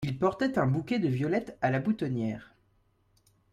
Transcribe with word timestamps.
Il 0.03 0.17
portait 0.17 0.57
un 0.57 0.65
bouquet 0.65 0.97
de 0.97 1.07
violettes 1.09 1.55
a 1.61 1.69
la 1.69 1.77
boutonniere. 1.79 2.55